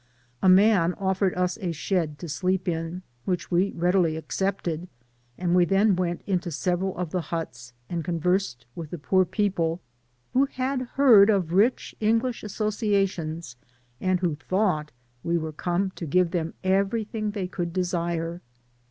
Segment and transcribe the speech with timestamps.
[0.41, 4.87] A man offered us a shed to sleep in, which we readily accepted,
[5.37, 9.79] and we then went into several o( the huts, and conversed with, the poor people,
[10.33, 13.55] who Digitized byGoogk 62 JOURNEY TO THE had heard of rich English associations,
[14.01, 14.91] and who thought
[15.23, 18.41] we were come to give them everything they could desire.